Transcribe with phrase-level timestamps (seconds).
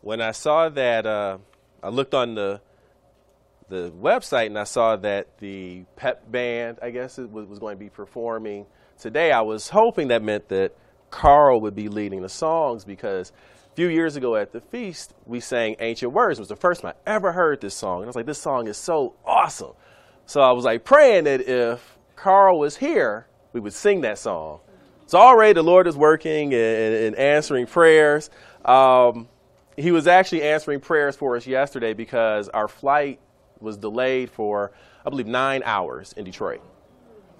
[0.00, 1.38] when I saw that, uh,
[1.82, 2.60] I looked on the
[3.68, 7.78] the website and I saw that the pep band, I guess, was, was going to
[7.78, 8.66] be performing
[8.98, 9.30] today.
[9.30, 10.72] I was hoping that meant that
[11.10, 13.32] Carl would be leading the songs because
[13.70, 16.38] a few years ago at the feast, we sang Ancient Words.
[16.38, 17.98] It was the first time I ever heard this song.
[17.98, 19.72] And I was like, this song is so awesome.
[20.26, 24.60] So I was like praying that if Carl was here, we would sing that song.
[25.06, 28.30] So already the Lord is working and, and answering prayers.
[28.64, 29.28] Um,
[29.78, 33.20] he was actually answering prayers for us yesterday because our flight
[33.60, 34.72] was delayed for,
[35.04, 36.60] I believe, nine hours in Detroit.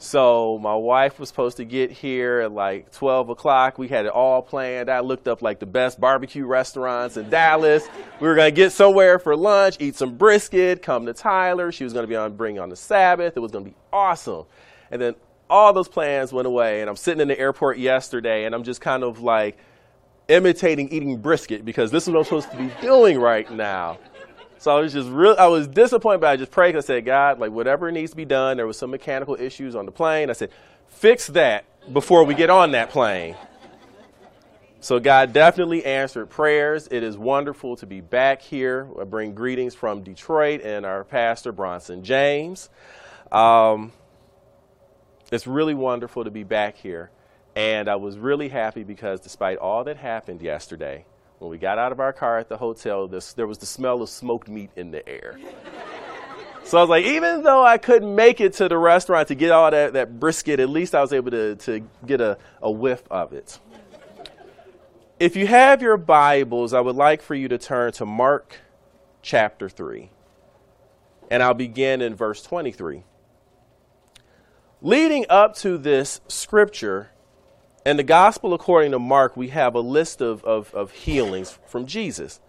[0.01, 3.79] So my wife was supposed to get here at like 12 o'clock.
[3.79, 4.89] We had it all planned.
[4.89, 7.85] I looked up like the best barbecue restaurants in Dallas.
[8.21, 11.73] We were going to get somewhere for lunch, eat some brisket, come to Tyler.
[11.73, 13.37] She was going to be on bring on the Sabbath.
[13.37, 14.45] It was going to be awesome.
[14.93, 15.17] And then
[15.51, 16.81] all those plans went away.
[16.81, 19.59] And I'm sitting in the airport yesterday and I'm just kind of like
[20.29, 23.99] imitating eating brisket because this is what I'm supposed to be doing right now.
[24.59, 25.37] So I was just real.
[25.39, 26.77] I was disappointed, but I just prayed.
[26.77, 28.57] I said, God, like whatever needs to be done.
[28.57, 30.31] There was some mechanical issues on the plane.
[30.31, 30.51] I said,
[30.89, 33.37] fix that before we get on that plane.
[34.81, 36.89] So God definitely answered prayers.
[36.91, 38.89] It is wonderful to be back here.
[39.01, 42.69] I bring greetings from Detroit and our pastor Bronson James.
[43.33, 43.93] Um,
[45.33, 47.11] it's really wonderful to be back here,
[47.59, 51.05] and I was really happy because despite all that happened yesterday,
[51.41, 54.01] when we got out of our car at the hotel, this, there was the smell
[54.01, 55.41] of smoked meat in the air.
[56.63, 59.51] so I was like, even though I couldn't make it to the restaurant to get
[59.51, 63.03] all that, that brisket, at least I was able to, to get a, a whiff
[63.11, 63.59] of it.
[65.19, 68.59] If you have your Bibles, I would like for you to turn to Mark
[69.21, 70.11] chapter 3.
[71.29, 73.03] And I'll begin in verse 23.
[74.81, 77.11] Leading up to this scripture,
[77.87, 81.87] in the gospel according to Mark, we have a list of, of, of healings from
[81.87, 82.41] Jesus.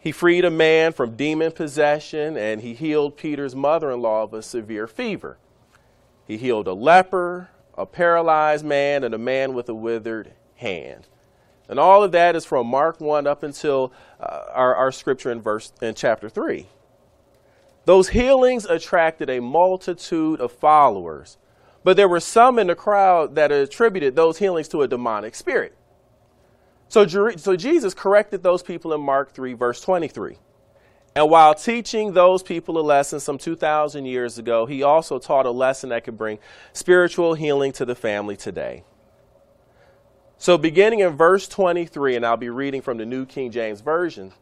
[0.00, 4.32] He freed a man from demon possession and he healed Peter's mother in law of
[4.32, 5.36] a severe fever.
[6.26, 11.06] He healed a leper, a paralyzed man, and a man with a withered hand.
[11.68, 15.40] And all of that is from Mark 1 up until uh, our, our scripture in
[15.40, 16.66] verse in chapter 3.
[17.84, 21.36] Those healings attracted a multitude of followers
[21.86, 25.72] but there were some in the crowd that attributed those healings to a demonic spirit.
[26.88, 30.36] So, so Jesus corrected those people in Mark 3, verse 23.
[31.14, 35.52] And while teaching those people a lesson some 2,000 years ago, he also taught a
[35.52, 36.40] lesson that could bring
[36.72, 38.82] spiritual healing to the family today.
[40.38, 44.32] So, beginning in verse 23, and I'll be reading from the New King James Version,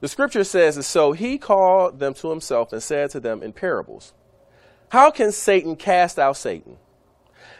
[0.00, 4.12] the scripture says, So he called them to himself and said to them in parables.
[4.90, 6.76] How can Satan cast out Satan?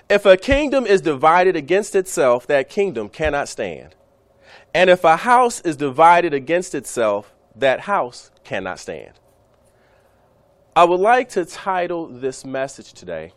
[0.09, 3.95] If a kingdom is divided against itself, that kingdom cannot stand.
[4.75, 9.13] And if a house is divided against itself, that house cannot stand.
[10.75, 13.33] I would like to title this message today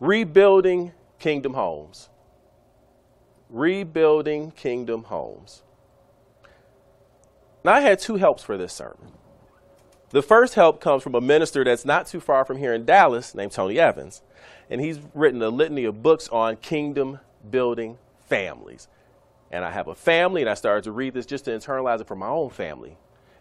[0.00, 2.08] Rebuilding Kingdom Homes.
[3.50, 5.62] Rebuilding Kingdom Homes.
[7.64, 9.12] Now, I had two helps for this sermon.
[10.14, 13.34] The first help comes from a minister that's not too far from here in Dallas
[13.34, 14.22] named Tony Evans.
[14.70, 17.18] And he's written a litany of books on kingdom
[17.50, 17.98] building
[18.28, 18.86] families.
[19.50, 22.06] And I have a family, and I started to read this just to internalize it
[22.06, 22.96] for my own family.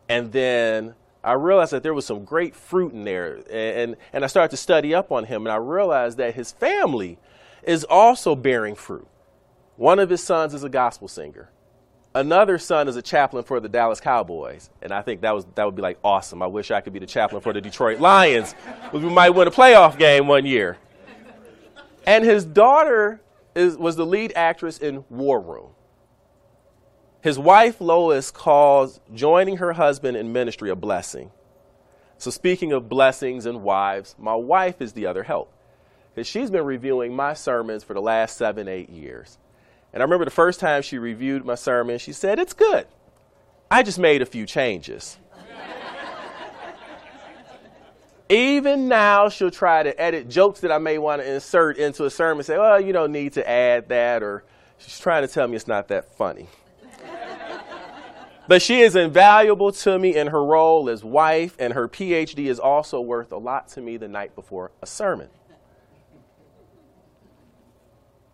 [0.09, 3.35] And then I realized that there was some great fruit in there.
[3.51, 7.19] And, and, I started to study up on him, and I realized that his family
[7.61, 9.07] is also bearing fruit.
[9.75, 11.51] One of his sons is a gospel singer.
[12.15, 15.65] Another son is a chaplain for the Dallas Cowboys, and I think that was that
[15.65, 16.43] would be like awesome.
[16.43, 18.53] I wish I could be the chaplain for the Detroit Lions.
[18.91, 20.77] we might win a playoff game one year.
[22.05, 23.21] And his daughter
[23.55, 25.69] is, was the lead actress in War Room.
[27.21, 31.31] His wife Lois calls joining her husband in ministry a blessing.
[32.17, 35.51] So speaking of blessings and wives, my wife is the other help.
[36.13, 39.37] Because she's been reviewing my sermons for the last seven, eight years.
[39.93, 42.87] And I remember the first time she reviewed my sermon, she said, It's good.
[43.69, 45.17] I just made a few changes.
[48.29, 52.09] Even now, she'll try to edit jokes that I may want to insert into a
[52.09, 54.43] sermon say, Well, you don't need to add that, or
[54.79, 56.47] she's trying to tell me it's not that funny.
[58.47, 62.59] but she is invaluable to me in her role as wife, and her PhD is
[62.59, 65.29] also worth a lot to me the night before a sermon.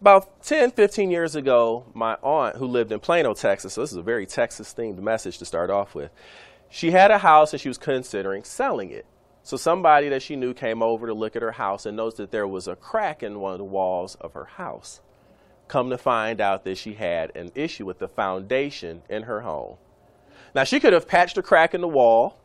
[0.02, 3.98] About 10, 15 years ago, my aunt, who lived in Plano, Texas, so this is
[3.98, 6.10] a very Texas themed message to start off with,
[6.70, 9.06] she had a house and she was considering selling it.
[9.44, 12.32] So somebody that she knew came over to look at her house and noticed that
[12.32, 15.02] there was a crack in one of the walls of her house.
[15.68, 19.76] Come to find out that she had an issue with the foundation in her home.
[20.56, 22.40] Now, she could have patched a crack in the wall,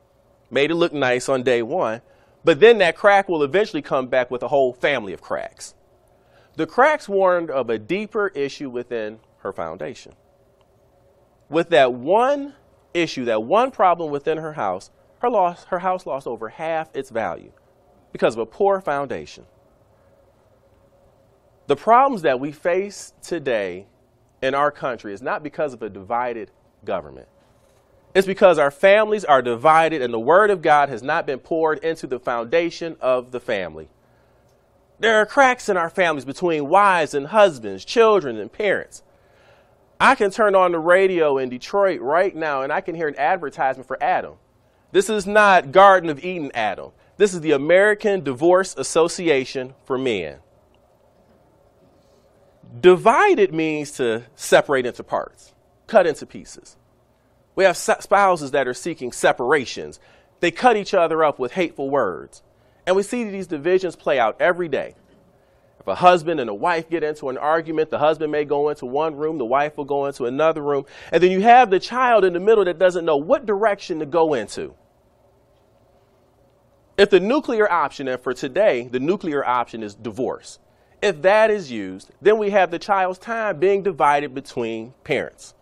[0.51, 2.03] made it look nice on day one,
[2.43, 5.77] but then that crack will eventually come back with a whole family of cracks.
[6.57, 10.13] The cracks warned of a deeper issue within her foundation.
[11.49, 12.55] With that one
[12.93, 17.11] issue, that one problem within her house, her, loss, her house lost over half its
[17.11, 17.53] value
[18.13, 19.45] because of a poor foundation.
[21.67, 23.87] The problems that we face today
[24.43, 26.51] in our country is not because of a divided
[26.85, 27.29] government.
[28.15, 31.79] It's because our families are divided and the Word of God has not been poured
[31.79, 33.89] into the foundation of the family.
[34.99, 39.03] There are cracks in our families between wives and husbands, children and parents.
[40.01, 43.19] I can turn on the radio in Detroit right now and I can hear an
[43.19, 44.35] advertisement for Adam.
[44.93, 46.93] This is not Garden of Eden Adam.
[47.17, 50.39] This is the American Divorce Association for Men.
[52.81, 55.53] Divided means to separate into parts,
[55.87, 56.77] cut into pieces.
[57.55, 60.01] We have spouses that are seeking separations.
[60.41, 62.43] They cut each other up with hateful words.
[62.87, 64.95] And we see these divisions play out every day.
[65.81, 68.87] If a husband and a wife get into an argument, the husband may go into
[68.87, 72.25] one room, the wife will go into another room, and then you have the child
[72.25, 74.75] in the middle that doesn't know what direction to go into.
[76.97, 80.59] If the nuclear option, and for today, the nuclear option is divorce,
[81.03, 85.53] if that is used, then we have the child's time being divided between parents.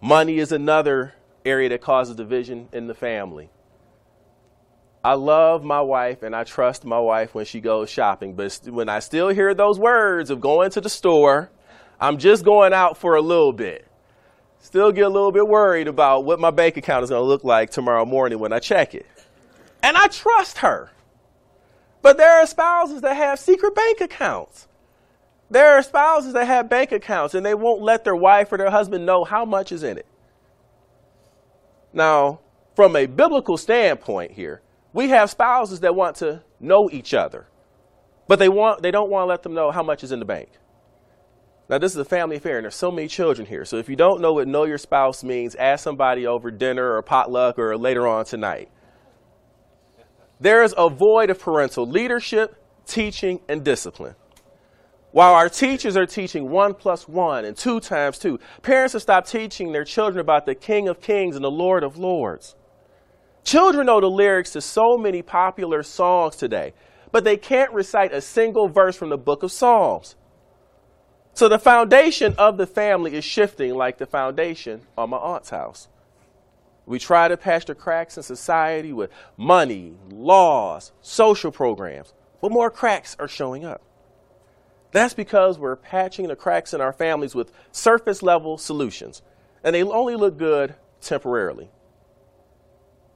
[0.00, 1.14] Money is another
[1.44, 3.50] area that causes division in the family.
[5.02, 8.88] I love my wife and I trust my wife when she goes shopping, but when
[8.90, 11.50] I still hear those words of going to the store,
[11.98, 13.86] I'm just going out for a little bit.
[14.58, 17.44] Still get a little bit worried about what my bank account is going to look
[17.44, 19.06] like tomorrow morning when I check it.
[19.82, 20.90] And I trust her.
[22.02, 24.68] But there are spouses that have secret bank accounts.
[25.50, 28.70] There are spouses that have bank accounts and they won't let their wife or their
[28.70, 30.06] husband know how much is in it.
[31.92, 32.40] Now,
[32.76, 34.60] from a biblical standpoint here,
[34.92, 37.46] we have spouses that want to know each other,
[38.28, 40.24] but they want they don't want to let them know how much is in the
[40.24, 40.50] bank.
[41.68, 43.64] Now, this is a family affair, and there's so many children here.
[43.64, 47.02] So if you don't know what know your spouse means, ask somebody over dinner or
[47.02, 48.72] potluck or later on tonight.
[50.40, 52.56] There is a void of parental leadership,
[52.86, 54.16] teaching, and discipline.
[55.12, 59.30] While our teachers are teaching one plus one and two times two, parents have stopped
[59.30, 62.56] teaching their children about the King of Kings and the Lord of Lords.
[63.44, 66.74] Children know the lyrics to so many popular songs today,
[67.10, 70.14] but they can't recite a single verse from the book of Psalms.
[71.32, 75.88] So the foundation of the family is shifting like the foundation on my aunt's house.
[76.86, 82.70] We try to patch the cracks in society with money, laws, social programs, but more
[82.70, 83.80] cracks are showing up.
[84.92, 89.22] That's because we're patching the cracks in our families with surface level solutions,
[89.62, 91.70] and they only look good temporarily.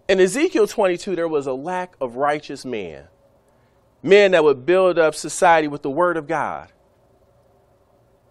[0.06, 3.04] In Ezekiel 22, there was a lack of righteous men,
[4.02, 6.70] men that would build up society with the word of God.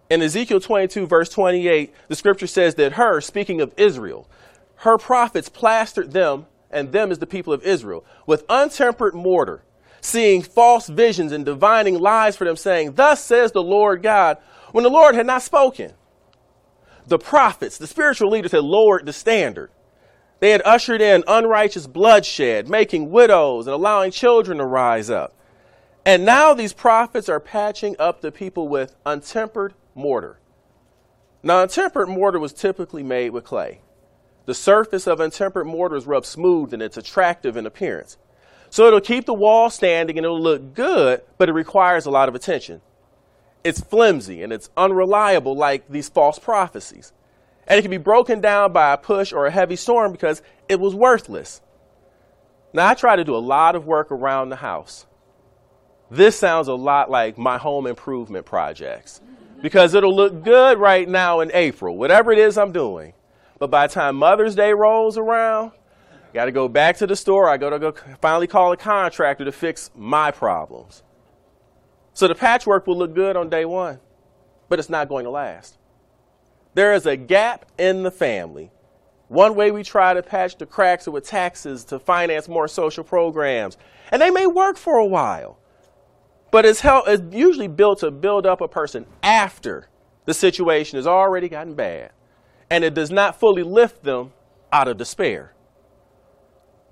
[0.08, 4.28] In Ezekiel 22, verse 28, the scripture says that her, speaking of Israel,
[4.76, 9.64] her prophets plastered them, and them is the people of Israel, with untempered mortar,
[10.00, 14.38] seeing false visions and divining lies for them, saying, Thus says the Lord God,
[14.70, 15.92] when the Lord had not spoken.
[17.06, 19.70] The prophets, the spiritual leaders had lowered the standard.
[20.44, 25.32] They had ushered in unrighteous bloodshed, making widows and allowing children to rise up.
[26.04, 30.38] And now these prophets are patching up the people with untempered mortar.
[31.42, 33.80] Now, untempered mortar was typically made with clay.
[34.44, 38.18] The surface of untempered mortar is rubbed smooth and it's attractive in appearance.
[38.68, 42.28] So it'll keep the wall standing and it'll look good, but it requires a lot
[42.28, 42.82] of attention.
[43.64, 47.14] It's flimsy and it's unreliable like these false prophecies.
[47.66, 50.78] And it can be broken down by a push or a heavy storm because it
[50.78, 51.60] was worthless.
[52.72, 55.06] Now, I try to do a lot of work around the house.
[56.10, 59.20] This sounds a lot like my home improvement projects
[59.62, 63.14] because it'll look good right now in April, whatever it is I'm doing.
[63.58, 65.72] But by the time Mother's Day rolls around,
[66.34, 67.48] got to go back to the store.
[67.48, 71.02] I got to go finally call a contractor to fix my problems.
[72.12, 74.00] So the patchwork will look good on day one,
[74.68, 75.78] but it's not going to last.
[76.74, 78.70] There is a gap in the family.
[79.28, 83.76] One way we try to patch the cracks with taxes to finance more social programs.
[84.10, 85.58] And they may work for a while,
[86.50, 89.88] but it's, it's usually built to build up a person after
[90.24, 92.12] the situation has already gotten bad
[92.70, 94.32] and it does not fully lift them
[94.72, 95.52] out of despair.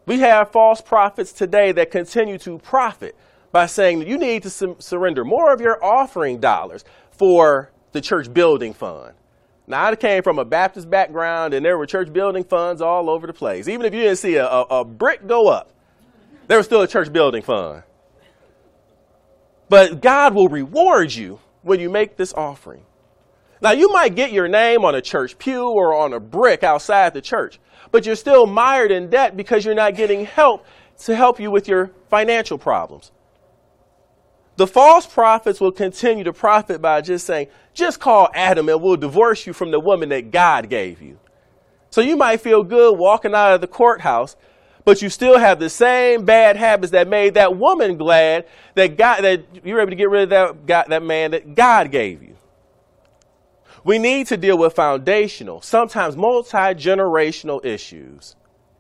[0.07, 3.17] We have false prophets today that continue to profit
[3.51, 8.01] by saying that you need to su- surrender more of your offering dollars for the
[8.01, 9.15] church building fund.
[9.67, 13.27] Now, I came from a Baptist background, and there were church building funds all over
[13.27, 13.69] the place.
[13.69, 15.71] Even if you didn't see a, a, a brick go up,
[16.49, 17.85] there was still a church building fund.
[19.69, 22.85] But God will reward you when you make this offering.
[23.63, 27.15] Now, you might get your name on a church pew or on a brick outside
[27.15, 27.61] the church,
[27.93, 30.67] but you're still mired in debt because you're not getting help
[31.05, 33.13] to help you with your financial problems.
[34.57, 38.97] The false prophets will continue to profit by just saying, just call Adam and we'll
[38.97, 41.19] divorce you from the woman that God gave you.
[41.91, 44.37] So you might feel good walking out of the courthouse,
[44.85, 49.23] but you still have the same bad habits that made that woman glad that God
[49.23, 52.23] that you were able to get rid of that God, that man that God gave
[52.23, 52.37] you.
[53.85, 58.37] We need to deal with foundational, sometimes multi-generational issues.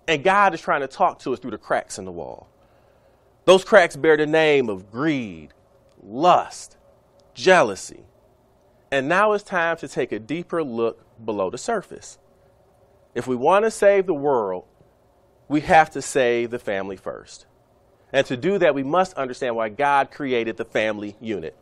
[0.06, 2.48] And God is trying to talk to us through the cracks in the wall.
[3.44, 5.52] Those cracks bear the name of greed,
[6.02, 6.76] lust,
[7.34, 8.04] jealousy.
[8.90, 12.18] And now it's time to take a deeper look below the surface.
[13.14, 14.64] If we want to save the world,
[15.48, 17.46] we have to save the family first.
[18.12, 21.56] And to do that, we must understand why God created the family unit.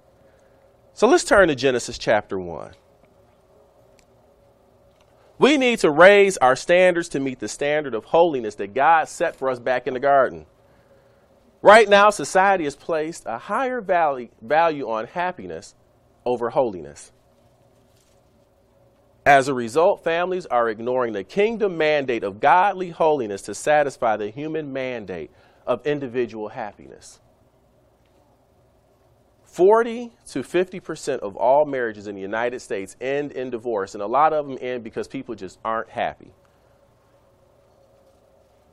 [0.93, 2.73] So let's turn to Genesis chapter 1.
[5.39, 9.37] We need to raise our standards to meet the standard of holiness that God set
[9.37, 10.47] for us back in the garden.
[11.63, 15.75] Right now, society has placed a higher value, on happiness
[16.25, 17.13] over holiness.
[19.27, 24.31] As a result, families are ignoring the kingdom mandate of godly holiness to satisfy the
[24.31, 25.31] human mandate
[25.67, 27.21] of individual happiness.
[29.45, 34.07] 40 to 50% of all marriages in the United States end in divorce, and a
[34.07, 36.33] lot of them end because people just aren't happy.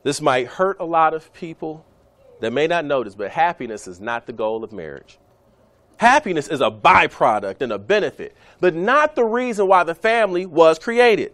[0.04, 1.84] This might hurt a lot of people,
[2.40, 5.18] that may not notice, but happiness is not the goal of marriage.
[5.98, 10.78] Happiness is a byproduct and a benefit, but not the reason why the family was
[10.78, 11.34] created.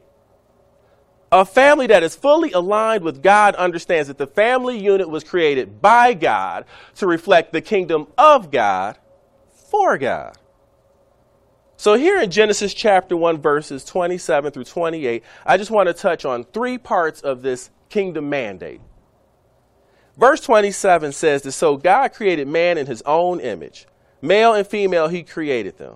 [1.31, 5.81] A family that is fully aligned with God understands that the family unit was created
[5.81, 8.97] by God to reflect the kingdom of God
[9.69, 10.37] for God.
[11.75, 16.23] So, here in Genesis chapter 1, verses 27 through 28, I just want to touch
[16.23, 18.79] on three parts of this kingdom mandate.
[20.17, 23.87] Verse 27 says that so God created man in his own image.
[24.21, 25.95] Male and female, he created them.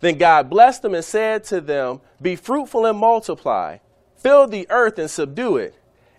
[0.00, 3.78] Then God blessed them and said to them, Be fruitful and multiply,
[4.16, 5.74] fill the earth and subdue it.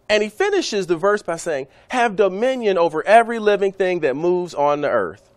[0.08, 4.54] And he finishes the verse by saying, Have dominion over every living thing that moves
[4.54, 5.30] on the earth.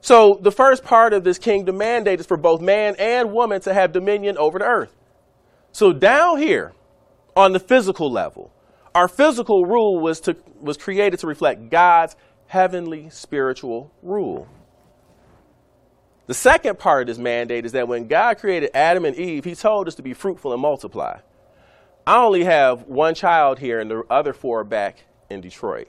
[0.00, 3.74] So the first part of this kingdom mandate is for both man and woman to
[3.74, 4.96] have dominion over the earth.
[5.70, 6.72] So down here,
[7.36, 8.52] on the physical level,
[8.94, 14.46] our physical rule was, to, was created to reflect God's heavenly spiritual rule.
[16.26, 19.54] The second part of this mandate is that when God created Adam and Eve, he
[19.54, 21.18] told us to be fruitful and multiply.
[22.06, 25.88] I only have one child here, and the other four are back in Detroit.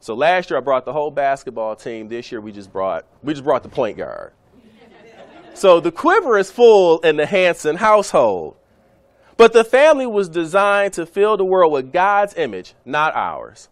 [0.00, 2.08] So last year I brought the whole basketball team.
[2.08, 4.32] This year we just brought we just brought the point guard.
[5.54, 8.56] so the quiver is full in the Hanson household.
[9.36, 13.68] But the family was designed to fill the world with God's image, not ours.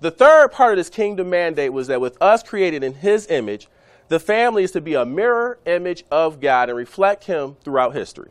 [0.00, 3.68] The third part of this kingdom mandate was that with us created in his image,
[4.08, 8.30] the family is to be a mirror image of God and reflect him throughout history.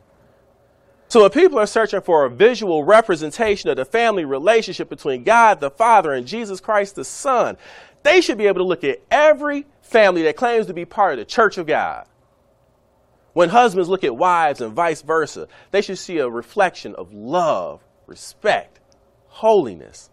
[1.09, 5.59] So when people are searching for a visual representation of the family relationship between God
[5.59, 7.57] the Father and Jesus Christ the Son,
[8.03, 11.19] they should be able to look at every family that claims to be part of
[11.19, 12.07] the church of God
[13.37, 17.83] when husbands look at wives and vice versa, they should see a reflection of love,
[18.07, 18.79] respect,
[19.27, 20.09] holiness.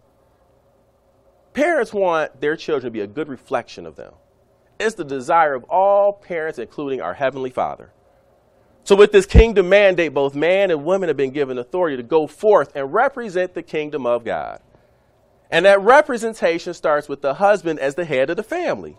[1.54, 4.12] Parents want their children to be a good reflection of them.
[4.78, 7.90] It's the desire of all parents, including our Heavenly Father.
[8.82, 12.26] So, with this kingdom mandate, both man and woman have been given authority to go
[12.26, 14.60] forth and represent the kingdom of God.
[15.50, 18.98] And that representation starts with the husband as the head of the family.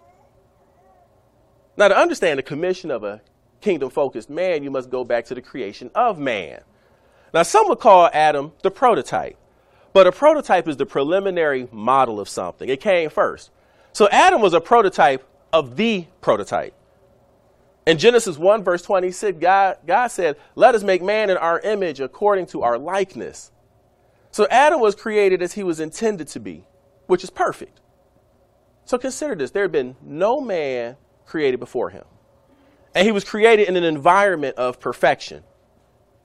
[1.77, 3.21] Now, to understand the commission of a
[3.61, 6.61] kingdom focused man, you must go back to the creation of man.
[7.33, 9.37] Now, some would call Adam the prototype,
[9.91, 12.69] but a prototype is the preliminary model of something.
[12.69, 13.51] It came first.
[13.91, 16.73] So, Adam was a prototype of the prototype.
[17.85, 21.99] In Genesis 1, verse 26, God, God said, Let us make man in our image
[21.99, 23.51] according to our likeness.
[24.31, 26.63] So, Adam was created as he was intended to be,
[27.07, 27.79] which is perfect.
[28.85, 32.05] So, consider this there had been no man created before him.
[32.95, 35.43] And he was created in an environment of perfection.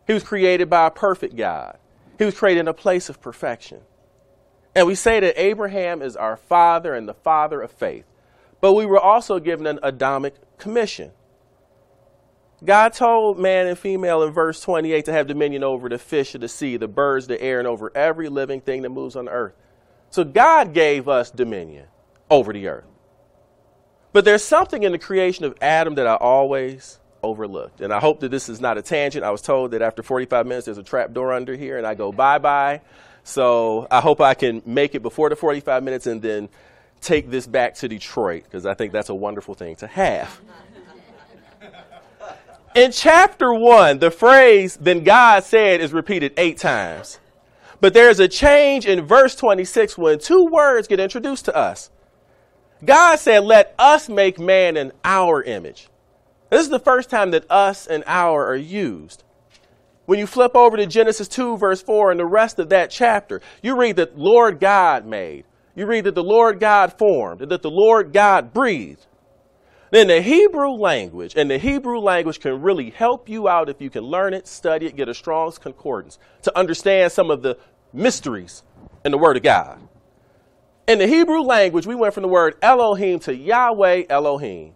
[0.07, 1.79] He was created by a perfect God.
[2.17, 3.81] He was created in a place of perfection.
[4.75, 8.05] And we say that Abraham is our father and the father of faith.
[8.61, 11.11] But we were also given an Adamic commission.
[12.63, 16.43] God told man and female in verse 28 to have dominion over the fish of
[16.43, 19.31] the sea, the birds, the air, and over every living thing that moves on the
[19.31, 19.55] earth.
[20.11, 21.87] So God gave us dominion
[22.29, 22.90] over the earth.
[24.13, 27.81] But there's something in the creation of Adam that I always overlooked.
[27.81, 29.25] And I hope that this is not a tangent.
[29.25, 31.95] I was told that after 45 minutes, there's a trap door under here, and I
[31.95, 32.81] go bye bye.
[33.23, 36.49] So I hope I can make it before the 45 minutes and then
[37.01, 40.41] take this back to Detroit because I think that's a wonderful thing to have.
[42.75, 47.19] In chapter one, the phrase, then God said, is repeated eight times.
[47.81, 51.91] But there's a change in verse 26 when two words get introduced to us.
[52.85, 55.89] God said, let us make man in our image.
[56.51, 59.23] This is the first time that us and our are used.
[60.07, 63.41] When you flip over to Genesis 2, verse 4, and the rest of that chapter,
[63.63, 65.45] you read that Lord God made.
[65.77, 69.07] You read that the Lord God formed, and that the Lord God breathed.
[69.93, 73.91] Then the Hebrew language, and the Hebrew language can really help you out if you
[73.91, 77.57] can learn it, study it, get a Strong's Concordance to understand some of the
[77.93, 78.63] mysteries
[79.05, 79.81] in the Word of God.
[80.91, 84.73] In the Hebrew language, we went from the word Elohim to Yahweh Elohim.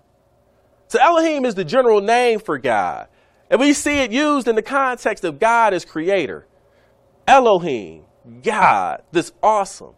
[0.86, 3.08] So Elohim is the general name for God.
[3.50, 6.46] And we see it used in the context of God as creator.
[7.26, 8.04] Elohim,
[8.44, 9.94] God, this awesome,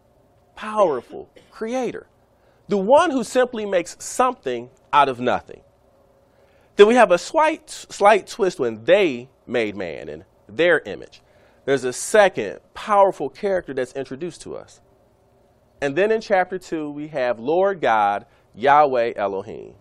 [0.55, 2.07] powerful creator.
[2.67, 5.61] The one who simply makes something out of nothing.
[6.77, 11.21] Then we have a slight, slight twist when they made man in their image.
[11.65, 14.81] There's a second powerful character that's introduced to us.
[15.81, 19.75] And then in chapter 2, we have Lord God, Yahweh Elohim.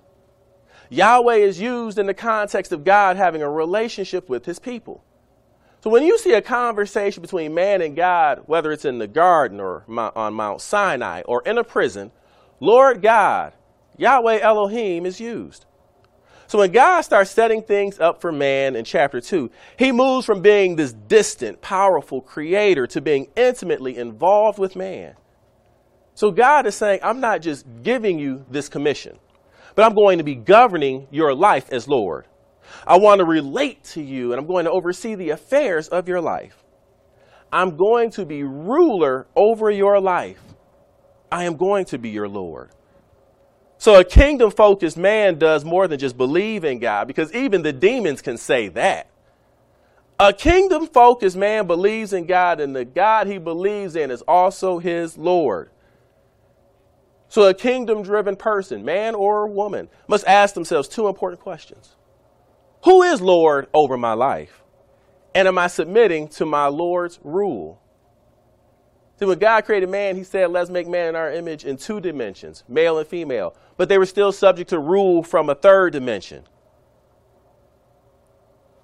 [0.90, 5.02] Yahweh is used in the context of God having a relationship with his people.
[5.80, 9.60] So when you see a conversation between man and God, whether it's in the garden
[9.60, 12.10] or on Mount Sinai or in a prison,
[12.60, 13.52] Lord God,
[13.96, 15.64] Yahweh Elohim is used.
[16.48, 20.42] So when God starts setting things up for man in chapter 2, he moves from
[20.42, 25.14] being this distant, powerful creator to being intimately involved with man.
[26.16, 29.20] So God is saying, I'm not just giving you this commission
[29.76, 32.24] but I'm going to be governing your life as Lord.
[32.84, 36.20] I want to relate to you and I'm going to oversee the affairs of your
[36.20, 36.64] life.
[37.52, 40.40] I'm going to be ruler over your life.
[41.30, 42.70] I am going to be your Lord.
[43.78, 47.72] So a kingdom focused man does more than just believe in God because even the
[47.72, 49.08] demons can say that.
[50.18, 54.78] A kingdom focused man believes in God and the God he believes in is also
[54.78, 55.68] his Lord.
[57.36, 61.94] So, a kingdom driven person, man or woman, must ask themselves two important questions
[62.84, 64.62] Who is Lord over my life?
[65.34, 67.78] And am I submitting to my Lord's rule?
[69.18, 72.00] See, when God created man, he said, Let's make man in our image in two
[72.00, 73.54] dimensions, male and female.
[73.76, 76.44] But they were still subject to rule from a third dimension.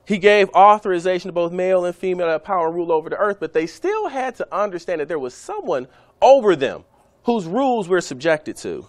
[0.06, 3.16] He gave authorization to both male and female to have power and rule over the
[3.16, 5.88] earth, but they still had to understand that there was someone
[6.20, 6.84] over them
[7.24, 8.86] whose rules we're subjected to.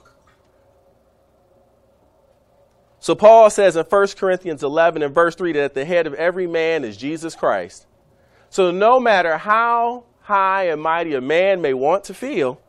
[3.00, 6.14] So Paul says in 1 Corinthians 11 and verse 3 that at the head of
[6.14, 7.86] every man is Jesus Christ.
[8.50, 12.62] So no matter how high and mighty a man may want to feel,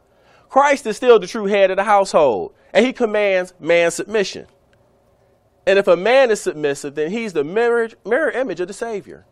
[0.48, 4.46] Christ is still the true head of the household, and he commands man's submission.
[5.66, 9.24] And if a man is submissive, then he's the mirror, mirror image of the Savior.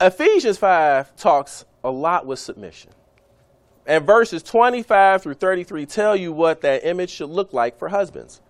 [0.00, 2.90] Ephesians 5 talks a lot with submission.
[3.88, 8.42] And verses 25 through 33 tell you what that image should look like for husbands.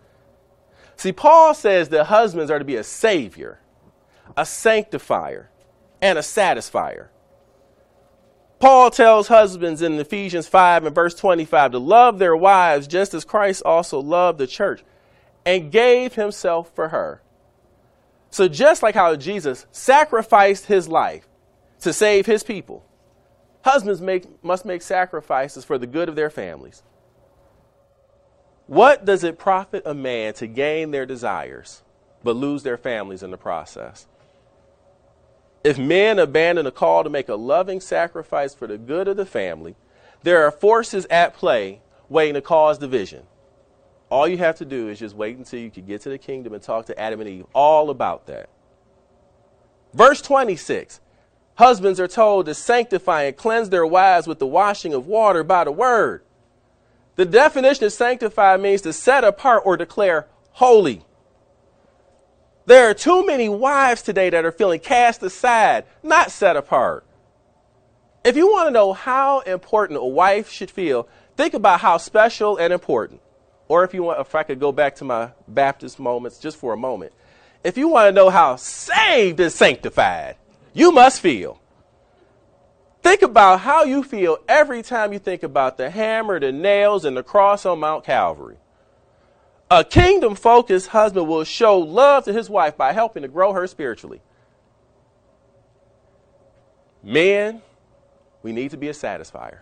[0.97, 3.61] See, Paul says that husbands are to be a savior,
[4.37, 5.49] a sanctifier,
[6.03, 7.09] and a satisfier.
[8.59, 13.25] Paul tells husbands in Ephesians 5 and verse 25 to love their wives just as
[13.25, 14.83] Christ also loved the church
[15.47, 17.23] and gave himself for her.
[18.31, 21.29] So, just like how Jesus sacrificed his life
[21.81, 22.85] to save his people,
[23.63, 26.83] Husbands make, must make sacrifices for the good of their families.
[28.67, 31.83] What does it profit a man to gain their desires
[32.23, 34.07] but lose their families in the process?
[35.65, 39.27] If men abandon a call to make a loving sacrifice for the good of the
[39.27, 39.75] family,
[40.23, 43.25] there are forces at play waiting to cause division.
[44.11, 46.55] All you have to do is just wait until you can get to the kingdom
[46.55, 48.49] and talk to Adam and Eve all about that.
[49.93, 51.01] Verse 26
[51.59, 55.65] Husbands are told to sanctify and cleanse their wives with the washing of water by
[55.65, 56.23] the word.
[57.17, 61.05] The definition of sanctify means to set apart or declare holy.
[62.67, 67.05] There are too many wives today that are feeling cast aside, not set apart.
[68.23, 72.57] If you want to know how important a wife should feel, think about how special
[72.57, 73.21] and important.
[73.67, 76.73] Or if you want, if I could go back to my Baptist moments just for
[76.73, 77.13] a moment,
[77.65, 80.37] if you want to know how saved and sanctified
[80.79, 81.61] you must feel,
[83.03, 87.17] think about how you feel every time you think about the hammer, the nails, and
[87.17, 88.59] the cross on Mount Calvary.
[89.71, 93.67] A kingdom focused husband will show love to his wife by helping to grow her
[93.67, 94.23] spiritually.
[97.03, 97.61] Men,
[98.43, 99.61] we need to be a satisfier.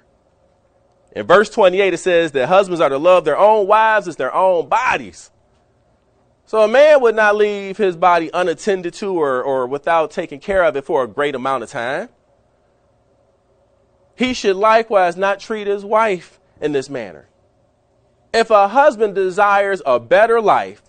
[1.13, 4.35] In verse 28, it says that husbands are to love their own wives as their
[4.35, 5.31] own bodies.
[6.47, 10.63] So a man would not leave his body unattended to or, or without taking care
[10.63, 12.09] of it for a great amount of time.
[14.15, 17.29] He should likewise not treat his wife in this manner.
[18.33, 20.83] If a husband desires a better life,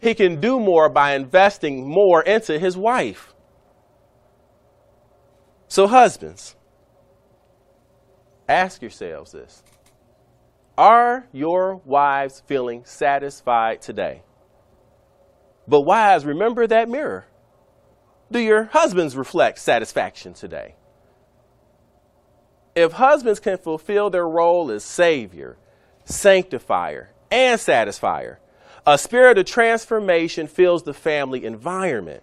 [0.00, 3.34] he can do more by investing more into his wife.
[5.68, 6.56] So, husbands,
[8.48, 9.62] ask yourselves this
[10.78, 14.22] Are your wives feeling satisfied today?
[15.66, 17.26] But, wives, remember that mirror.
[18.30, 20.74] Do your husbands reflect satisfaction today?
[22.74, 25.56] If husbands can fulfill their role as Savior,
[26.04, 28.36] sanctifier, and satisfier.
[28.86, 32.22] A spirit of transformation fills the family environment.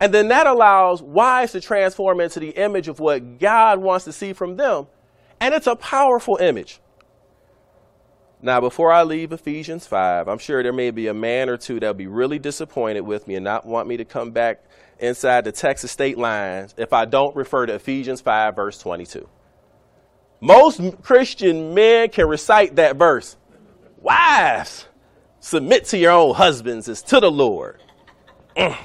[0.00, 4.12] And then that allows wives to transform into the image of what God wants to
[4.12, 4.86] see from them.
[5.40, 6.80] And it's a powerful image.
[8.44, 11.80] Now, before I leave Ephesians 5, I'm sure there may be a man or two
[11.80, 14.62] that'll be really disappointed with me and not want me to come back
[14.98, 19.26] inside the Texas state lines if I don't refer to Ephesians 5, verse 22.
[20.42, 23.38] Most Christian men can recite that verse.
[24.02, 24.88] Wives,
[25.40, 27.80] submit to your own husbands as to the Lord.
[28.58, 28.76] Mm.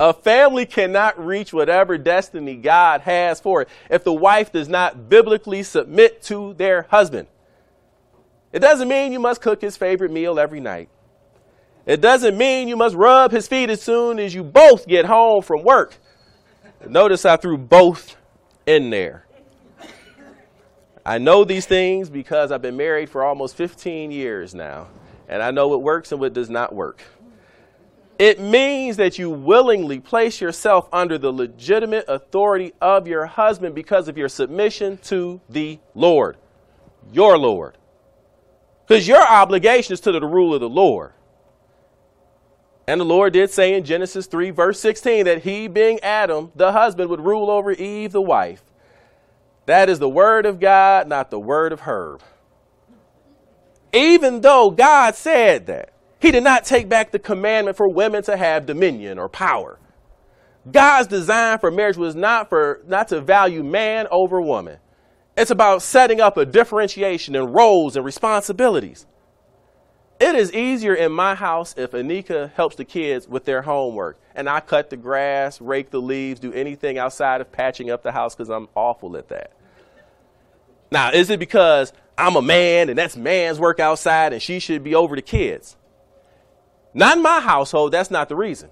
[0.00, 5.10] A family cannot reach whatever destiny God has for it if the wife does not
[5.10, 7.28] biblically submit to their husband.
[8.50, 10.88] It doesn't mean you must cook his favorite meal every night.
[11.84, 15.42] It doesn't mean you must rub his feet as soon as you both get home
[15.42, 15.94] from work.
[16.88, 18.16] Notice I threw both
[18.64, 19.26] in there.
[21.04, 24.88] I know these things because I've been married for almost 15 years now,
[25.28, 27.02] and I know what works and what does not work.
[28.20, 34.08] It means that you willingly place yourself under the legitimate authority of your husband because
[34.08, 36.36] of your submission to the Lord,
[37.10, 37.78] your Lord.
[38.86, 41.14] Because your obligation is to the rule of the Lord.
[42.86, 46.72] And the Lord did say in Genesis 3, verse 16, that he, being Adam, the
[46.72, 48.62] husband, would rule over Eve, the wife.
[49.64, 52.20] That is the word of God, not the word of Herb.
[53.94, 58.36] Even though God said that, he did not take back the commandment for women to
[58.36, 59.78] have dominion or power.
[60.70, 64.78] God's design for marriage was not for not to value man over woman.
[65.36, 69.06] It's about setting up a differentiation in roles and responsibilities.
[70.20, 74.50] It is easier in my house if Anika helps the kids with their homework and
[74.50, 78.34] I cut the grass, rake the leaves, do anything outside of patching up the house
[78.34, 79.52] because I'm awful at that.
[80.90, 84.84] Now, is it because I'm a man and that's man's work outside and she should
[84.84, 85.76] be over the kids?
[86.92, 88.70] Not in my household, that's not the reason.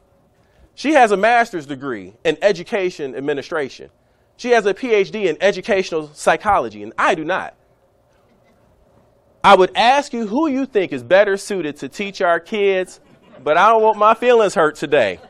[0.75, 3.91] She has a master's degree in education administration.
[4.37, 7.55] She has a PhD in educational psychology, and I do not.
[9.43, 13.01] I would ask you who you think is better suited to teach our kids,
[13.43, 15.21] but I don't want my feelings hurt today.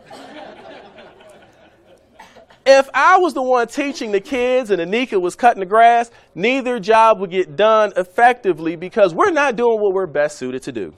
[2.67, 6.79] if I was the one teaching the kids and Anika was cutting the grass, neither
[6.79, 10.95] job would get done effectively because we're not doing what we're best suited to do.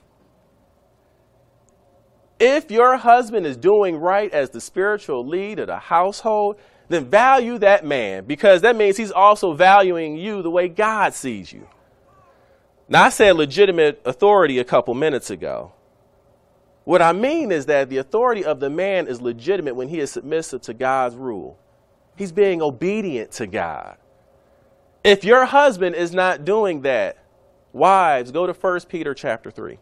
[2.40, 7.59] If your husband is doing right as the spiritual lead of the household, then value
[7.59, 11.68] that man because that means he's also valuing you the way God sees you.
[12.88, 15.72] Now, I said legitimate authority a couple minutes ago.
[16.85, 20.11] What I mean is that the authority of the man is legitimate when he is
[20.11, 21.59] submissive to God's rule.
[22.16, 23.96] He's being obedient to God.
[25.05, 27.18] If your husband is not doing that,
[27.72, 29.79] wives, go to 1 Peter chapter 3.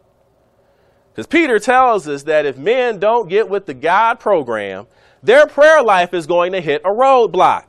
[1.19, 4.87] Because Peter tells us that if men don't get with the God program,
[5.21, 7.65] their prayer life is going to hit a roadblock.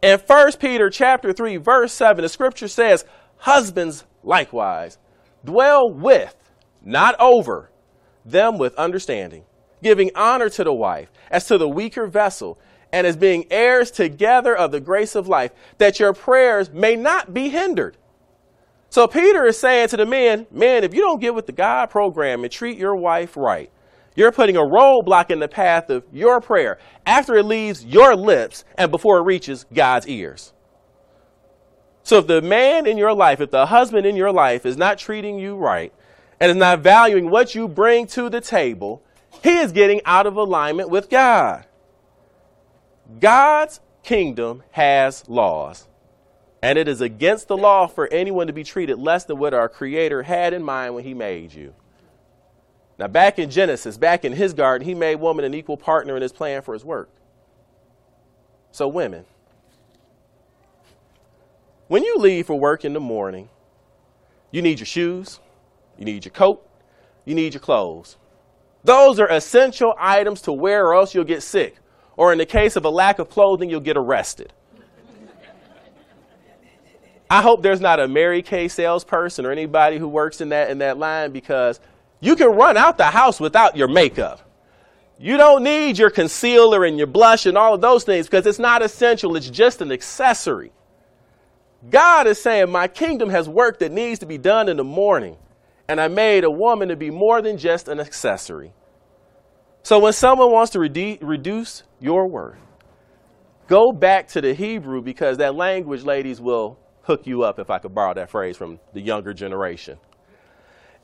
[0.00, 3.04] In 1 Peter chapter 3 verse 7, the scripture says,
[3.36, 4.96] Husbands likewise
[5.44, 6.34] dwell with,
[6.82, 7.70] not over,
[8.24, 9.44] them with understanding,
[9.82, 12.58] giving honor to the wife as to the weaker vessel,
[12.92, 17.34] and as being heirs together of the grace of life, that your prayers may not
[17.34, 17.98] be hindered.
[18.96, 21.90] So Peter is saying to the men, man, if you don't get with the God
[21.90, 23.70] program and treat your wife right,
[24.14, 28.64] you're putting a roadblock in the path of your prayer after it leaves your lips
[28.78, 30.54] and before it reaches God's ears.
[32.04, 34.96] So if the man in your life, if the husband in your life is not
[34.96, 35.92] treating you right,
[36.40, 39.02] and is not valuing what you bring to the table,
[39.42, 41.66] he is getting out of alignment with God.
[43.20, 45.86] God's kingdom has laws,
[46.62, 49.68] and it is against the law for anyone to be treated less than what our
[49.68, 51.74] Creator had in mind when He made you.
[52.98, 56.22] Now, back in Genesis, back in His garden, He made woman an equal partner in
[56.22, 57.10] His plan for His work.
[58.72, 59.24] So, women,
[61.88, 63.48] when you leave for work in the morning,
[64.50, 65.40] you need your shoes,
[65.98, 66.66] you need your coat,
[67.24, 68.16] you need your clothes.
[68.82, 71.76] Those are essential items to wear, or else you'll get sick.
[72.16, 74.52] Or in the case of a lack of clothing, you'll get arrested.
[77.28, 80.78] I hope there's not a Mary Kay salesperson or anybody who works in that in
[80.78, 81.80] that line because
[82.20, 84.42] you can run out the house without your makeup.
[85.18, 88.58] You don't need your concealer and your blush and all of those things because it's
[88.58, 89.34] not essential.
[89.36, 90.72] It's just an accessory.
[91.90, 95.36] God is saying, My kingdom has work that needs to be done in the morning,
[95.88, 98.72] and I made a woman to be more than just an accessory.
[99.82, 102.58] So when someone wants to redu- reduce your worth,
[103.68, 107.78] go back to the Hebrew because that language, ladies, will hook you up, if I
[107.78, 109.98] could borrow that phrase from the younger generation.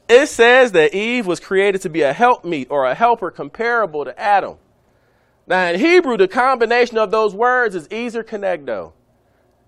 [0.08, 4.18] It says that Eve was created to be a helpmeet or a helper comparable to
[4.18, 4.56] Adam.
[5.46, 8.92] Now, in Hebrew, the combination of those words is ezer kenegdo.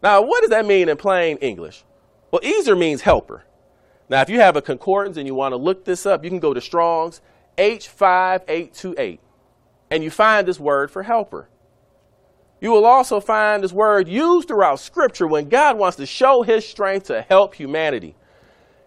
[0.03, 1.85] Now, what does that mean in plain English?
[2.31, 3.45] Well, ezer means helper.
[4.09, 6.41] Now, if you have a concordance and you want to look this up, you can
[6.41, 7.21] go to Strong's
[7.57, 9.19] H5828
[9.91, 11.49] and you find this word for helper.
[12.65, 16.67] You will also find this word used throughout Scripture when God wants to show his
[16.67, 18.15] strength to help humanity.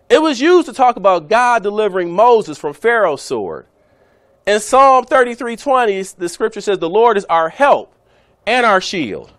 [0.09, 3.67] It was used to talk about God delivering Moses from Pharaoh's sword.
[4.47, 7.93] In Psalm 33:20, the scripture says, The Lord is our help
[8.47, 9.31] and our shield.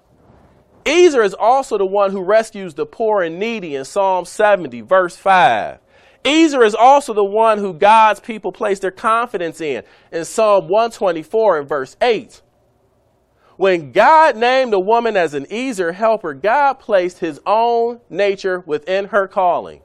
[0.87, 5.17] Ezer is also the one who rescues the poor and needy in Psalm 70, verse
[5.17, 5.81] 5.
[6.25, 11.59] Ezer is also the one who God's people place their confidence in in Psalm 124
[11.59, 12.41] and verse 8.
[13.59, 19.07] When God named a woman as an Ezer helper, God placed his own nature within
[19.07, 19.81] her calling.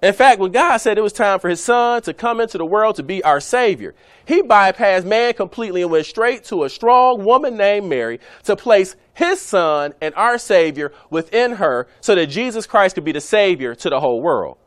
[0.00, 2.64] In fact, when God said it was time for his son to come into the
[2.64, 7.24] world to be our savior, he bypassed man completely and went straight to a strong
[7.24, 12.68] woman named Mary to place his son and our savior within her so that Jesus
[12.68, 14.58] Christ could be the savior to the whole world.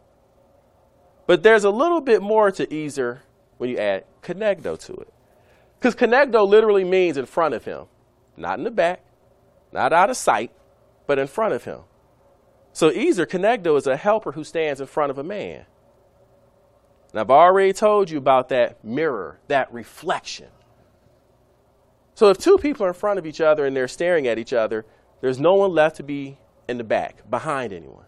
[1.25, 3.21] But there's a little bit more to Ezer
[3.59, 5.13] when you add kenegdo to it.
[5.79, 7.85] Because kenegdo literally means in front of him,
[8.35, 9.01] not in the back,
[9.71, 10.51] not out of sight,
[11.05, 11.81] but in front of him.
[12.73, 15.65] So Ezer kenegdo is a helper who stands in front of a man.
[17.11, 20.47] And I've already told you about that mirror, that reflection.
[22.15, 24.53] So if two people are in front of each other and they're staring at each
[24.53, 24.85] other,
[25.21, 26.37] there's no one left to be
[26.67, 28.06] in the back, behind anyone.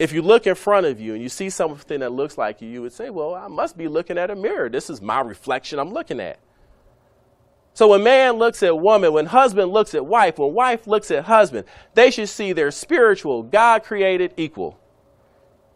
[0.00, 2.68] If you look in front of you and you see something that looks like you,
[2.70, 4.70] you would say, Well, I must be looking at a mirror.
[4.70, 6.38] This is my reflection I'm looking at.
[7.74, 11.24] So when man looks at woman, when husband looks at wife, when wife looks at
[11.26, 14.80] husband, they should see their spiritual, God created equal.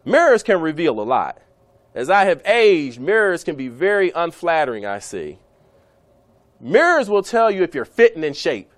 [0.06, 1.42] Mirrors can reveal a lot.
[1.94, 5.38] As I have aged, mirrors can be very unflattering, I see.
[6.58, 8.72] Mirrors will tell you if you're fitting in shape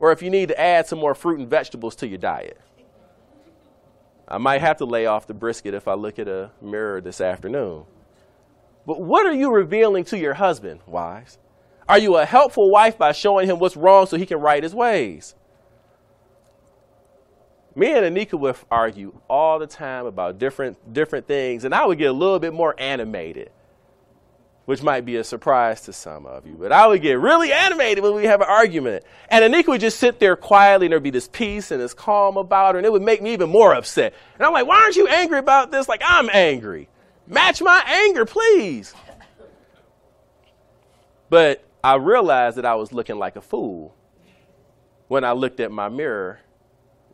[0.00, 2.58] or if you need to add some more fruit and vegetables to your diet.
[4.28, 7.20] I might have to lay off the brisket if I look at a mirror this
[7.20, 7.84] afternoon.
[8.86, 11.38] But what are you revealing to your husband, wives?
[11.88, 14.74] Are you a helpful wife by showing him what's wrong so he can right his
[14.74, 15.34] ways?
[17.76, 21.98] Me and Anika would argue all the time about different different things, and I would
[21.98, 23.50] get a little bit more animated
[24.66, 26.54] which might be a surprise to some of you.
[26.54, 29.04] But I would get really animated when we have an argument.
[29.30, 32.36] And Anika would just sit there quietly and there'd be this peace and this calm
[32.36, 34.12] about her, and it would make me even more upset.
[34.34, 35.88] And I'm like, why aren't you angry about this?
[35.88, 36.88] Like, I'm angry.
[37.26, 38.92] Match my anger, please.
[41.30, 43.94] But I realized that I was looking like a fool
[45.08, 46.40] when I looked at my mirror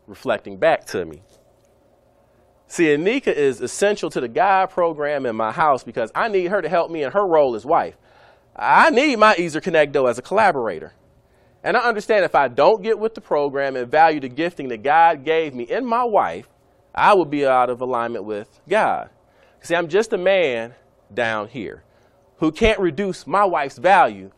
[0.07, 1.21] reflecting back to me.
[2.73, 6.59] See, Anika is essential to the God program in my house because I need her
[6.59, 7.95] to help me in her role as wife.
[8.55, 10.91] I need my Ezer Kenegdo as a collaborator.
[11.63, 14.81] And I understand if I don't get with the program and value the gifting that
[14.81, 16.49] God gave me in my wife,
[16.95, 19.11] I will be out of alignment with God.
[19.61, 20.73] See, I'm just a man
[21.13, 21.83] down here
[22.37, 24.31] who can't reduce my wife's value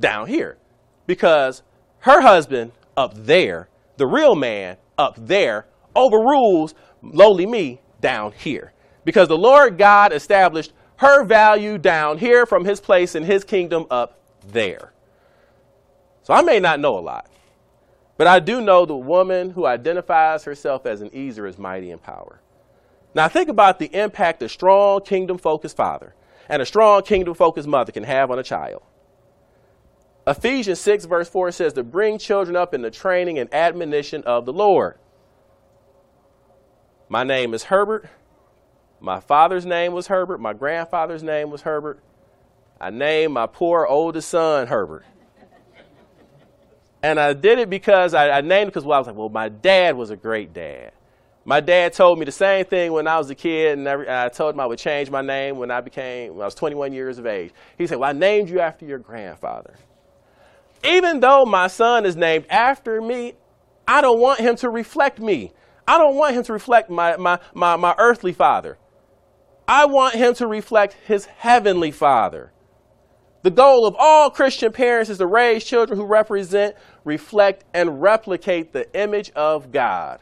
[0.00, 0.56] down here
[1.06, 1.62] because
[1.98, 8.74] her husband up there, the real man up there, overrules lowly me down here.
[9.04, 13.86] Because the Lord God established her value down here from his place in his kingdom
[13.90, 14.92] up there.
[16.22, 17.28] So I may not know a lot,
[18.16, 21.98] but I do know the woman who identifies herself as an Ezer is mighty in
[21.98, 22.40] power.
[23.14, 26.14] Now, think about the impact a strong kingdom focused father
[26.48, 28.82] and a strong kingdom focused mother can have on a child.
[30.26, 34.46] Ephesians 6, verse 4 says to bring children up in the training and admonition of
[34.46, 34.98] the Lord.
[37.12, 38.08] My name is Herbert.
[38.98, 40.40] My father's name was Herbert.
[40.40, 42.00] My grandfather's name was Herbert.
[42.80, 45.04] I named my poor oldest son Herbert.
[47.02, 49.28] And I did it because I, I named it because well, I was like, well,
[49.28, 50.92] my dad was a great dad.
[51.44, 54.54] My dad told me the same thing when I was a kid, and I told
[54.54, 57.26] him I would change my name when I became when I was 21 years of
[57.26, 57.52] age.
[57.76, 59.74] He said, "Well, I named you after your grandfather."
[60.82, 63.34] Even though my son is named after me,
[63.86, 65.52] I don't want him to reflect me.
[65.92, 68.78] I don't want him to reflect my, my, my, my earthly father.
[69.68, 72.50] I want him to reflect his heavenly father.
[73.42, 78.72] The goal of all Christian parents is to raise children who represent, reflect, and replicate
[78.72, 80.20] the image of God.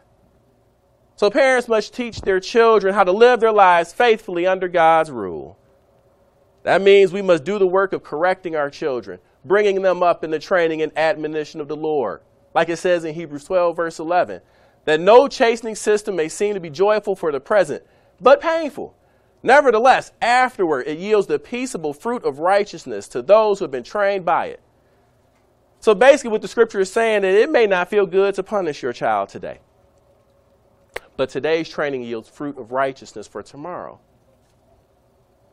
[1.15, 5.57] So parents must teach their children how to live their lives faithfully under God's rule.
[6.65, 10.33] That means we must do the work of correcting our children, bringing them up in
[10.33, 12.23] the training and admonition of the Lord.
[12.57, 14.41] Like it says in Hebrews 12, verse 11,
[14.85, 17.83] that no chastening system may seem to be joyful for the present,
[18.21, 18.95] but painful.
[19.43, 24.25] Nevertheless, afterward it yields the peaceable fruit of righteousness to those who have been trained
[24.25, 24.61] by it.
[25.81, 28.43] So basically, what the scripture is saying is that it may not feel good to
[28.43, 29.61] punish your child today.
[31.17, 33.99] But today's training yields fruit of righteousness for tomorrow.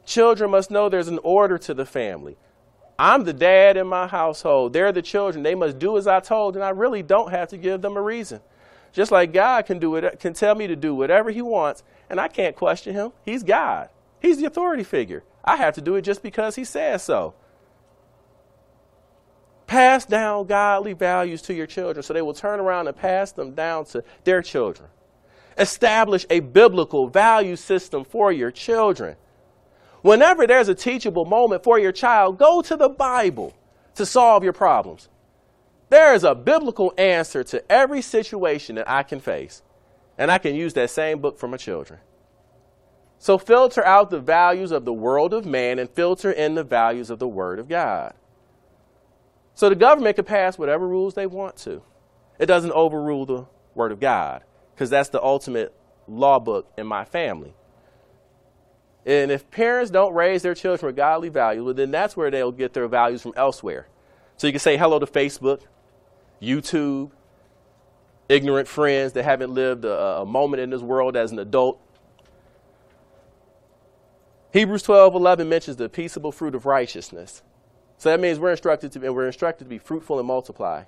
[0.05, 2.37] Children must know there's an order to the family.
[2.99, 4.73] I'm the dad in my household.
[4.73, 5.43] They're the children.
[5.43, 8.01] They must do as I told, and I really don't have to give them a
[8.01, 8.41] reason.
[8.91, 12.19] Just like God can do it, can tell me to do whatever He wants, and
[12.19, 13.12] I can't question Him.
[13.23, 13.89] He's God.
[14.19, 15.23] He's the authority figure.
[15.43, 17.34] I have to do it just because He says so.
[19.67, 23.52] Pass down godly values to your children so they will turn around and pass them
[23.54, 24.89] down to their children.
[25.58, 29.17] Establish a biblical value system for your children.
[30.02, 33.54] Whenever there's a teachable moment for your child, go to the Bible
[33.95, 35.10] to solve your problems.
[35.89, 39.62] There is a biblical answer to every situation that I can face,
[40.17, 42.00] and I can use that same book for my children.
[43.19, 47.10] So filter out the values of the world of man and filter in the values
[47.10, 48.13] of the Word of God.
[49.56, 51.82] So the government can pass whatever rules they want to.
[52.38, 54.43] It doesn't overrule the Word of God
[54.76, 55.73] because that's the ultimate
[56.08, 57.56] law book in my family.
[59.06, 62.52] And if parents don't raise their children with godly values, well, then that's where they'll
[62.52, 63.88] get their values from elsewhere.
[64.36, 65.62] So you can say hello to Facebook,
[66.41, 67.12] YouTube,
[68.30, 71.80] ignorant friends that haven't lived a, a moment in this world as an adult.
[74.54, 77.43] Hebrews 12, 11 mentions the peaceable fruit of righteousness.
[77.97, 80.84] So that means we're instructed to, we're instructed to be fruitful and multiply.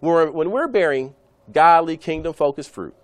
[0.00, 1.14] We're, when we're bearing
[1.52, 2.94] godly, kingdom focused fruit.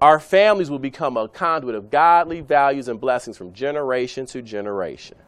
[0.00, 5.18] Our families will become a conduit of godly values and blessings from generation to generation.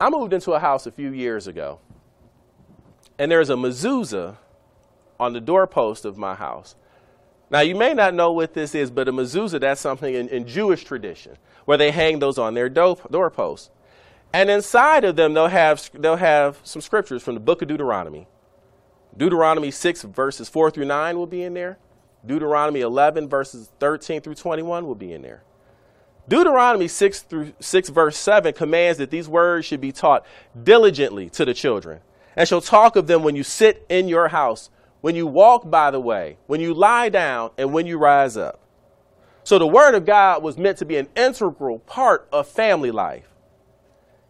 [0.00, 1.80] I moved into a house a few years ago,
[3.18, 4.36] and there's a mezuzah
[5.18, 6.76] on the doorpost of my house.
[7.50, 10.46] Now, you may not know what this is, but a mezuzah, that's something in, in
[10.46, 13.70] Jewish tradition where they hang those on their do- doorposts.
[14.32, 18.28] And inside of them, they'll have, they'll have some scriptures from the book of Deuteronomy.
[19.16, 21.78] Deuteronomy 6, verses 4 through 9 will be in there.
[22.24, 25.42] Deuteronomy 11, verses 13 through 21 will be in there.
[26.28, 30.26] Deuteronomy 6 through 6 verse 7 commands that these words should be taught
[30.62, 32.00] diligently to the children
[32.36, 35.90] and shall talk of them when you sit in your house, when you walk by
[35.90, 38.60] the way, when you lie down, and when you rise up.
[39.42, 43.28] So the word of God was meant to be an integral part of family life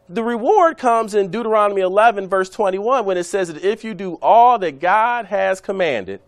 [0.09, 4.15] the reward comes in Deuteronomy 11, verse 21, when it says that if you do
[4.23, 6.21] all that God has commanded,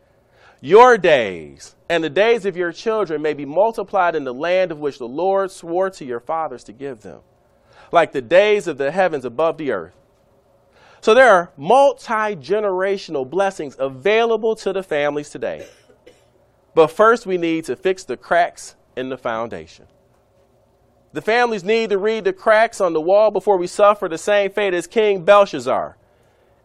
[0.60, 4.78] your days and the days of your children may be multiplied in the land of
[4.78, 7.20] which the Lord swore to your fathers to give them,
[7.92, 9.94] like the days of the heavens above the earth.
[11.00, 15.66] So there are multi generational blessings available to the families today.
[16.74, 19.86] But first, we need to fix the cracks in the foundation.
[21.12, 24.52] The families need to read the cracks on the wall before we suffer the same
[24.52, 25.96] fate as King Belshazzar.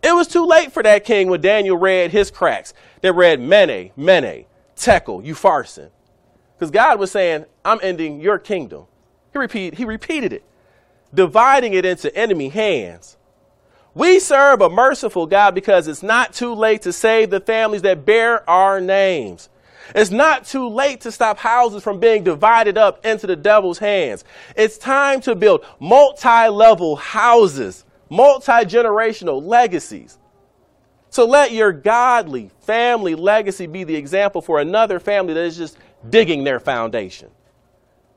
[0.05, 2.75] It was too late for that king when Daniel read his cracks.
[3.01, 4.45] They read Mene, Mene,
[4.75, 5.89] Tekel, Upharsin.
[6.53, 8.85] Because God was saying, I'm ending your kingdom.
[9.33, 10.43] He, repeat, he repeated it,
[11.11, 13.17] dividing it into enemy hands.
[13.95, 18.05] We serve a merciful God because it's not too late to save the families that
[18.05, 19.49] bear our names.
[19.95, 24.23] It's not too late to stop houses from being divided up into the devil's hands.
[24.55, 30.17] It's time to build multi level houses, multi generational legacies.
[31.09, 35.77] So let your godly family legacy be the example for another family that is just
[36.09, 37.29] digging their foundation.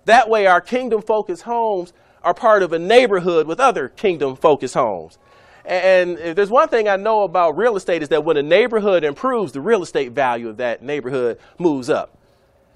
[0.06, 4.74] That way, our kingdom focused homes are part of a neighborhood with other kingdom focused
[4.74, 5.18] homes.
[5.64, 9.04] And if there's one thing I know about real estate is that when a neighborhood
[9.04, 12.16] improves, the real estate value of that neighborhood moves up.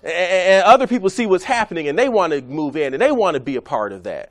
[0.05, 3.35] And other people see what's happening and they want to move in and they want
[3.35, 4.31] to be a part of that.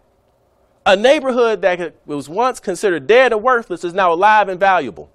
[0.85, 5.11] A neighborhood that was once considered dead and worthless is now alive and valuable.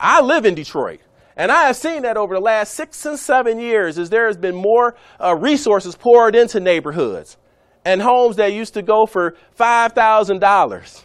[0.00, 1.00] I live in Detroit.
[1.36, 4.36] And I have seen that over the last six and seven years as there has
[4.36, 7.36] been more uh, resources poured into neighborhoods
[7.84, 11.04] and homes that used to go for $5,000.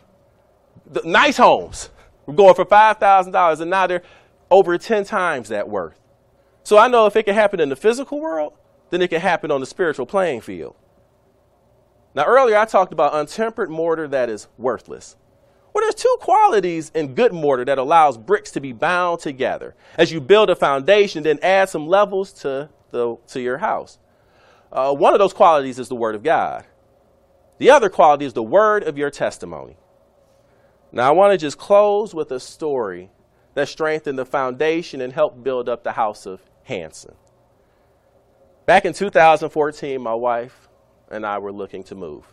[1.03, 1.89] Nice homes
[2.25, 4.03] were going for $5,000 and now they're
[4.51, 5.99] over 10 times that worth.
[6.63, 8.53] So I know if it can happen in the physical world,
[8.89, 10.75] then it can happen on the spiritual playing field.
[12.17, 15.15] Now, earlier I talked about untempered mortar that is worthless.
[15.71, 19.75] Well, there's two qualities in good mortar that allows bricks to be bound together.
[19.99, 23.99] As you build a foundation, then add some levels to, the, to your house.
[24.71, 26.65] Uh, one of those qualities is the Word of God.
[27.59, 29.77] The other quality is the word of your testimony.
[30.91, 33.11] Now, I want to just close with a story
[33.53, 37.13] that strengthened the foundation and helped build up the house of Hanson.
[38.65, 40.66] Back in 2014, my wife
[41.09, 42.25] and I were looking to move.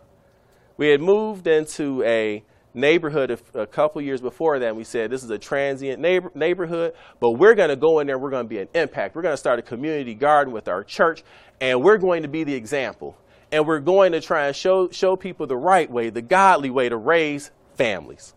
[0.77, 2.43] We had moved into a
[2.75, 4.69] neighborhood a couple years before that.
[4.69, 8.07] And we said this is a transient neighbor, neighborhood, but we're going to go in
[8.07, 8.19] there.
[8.19, 9.15] We're going to be an impact.
[9.15, 11.23] We're going to start a community garden with our church,
[11.61, 13.17] and we're going to be the example.
[13.53, 16.89] And we're going to try and show show people the right way, the godly way
[16.89, 18.35] to raise families.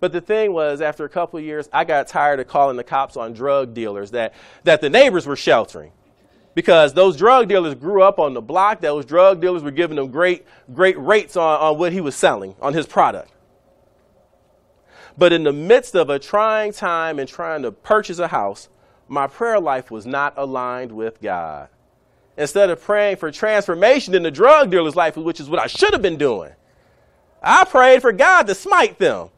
[0.00, 3.16] But the thing was, after a couple years, I got tired of calling the cops
[3.16, 5.90] on drug dealers that, that the neighbors were sheltering
[6.58, 8.80] because those drug dealers grew up on the block.
[8.80, 10.44] Those drug dealers were giving them great,
[10.74, 13.30] great rates on, on what he was selling, on his product.
[15.16, 18.68] But in the midst of a trying time and trying to purchase a house,
[19.06, 21.68] my prayer life was not aligned with God.
[22.36, 25.92] Instead of praying for transformation in the drug dealer's life, which is what I should
[25.92, 26.50] have been doing,
[27.40, 29.28] I prayed for God to smite them.